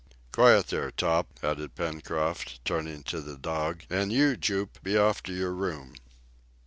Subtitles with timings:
[0.31, 5.31] Quiet there, Top!" added Pencroft, turning to the dog, "and you, Jup, be off to
[5.31, 5.93] your room!"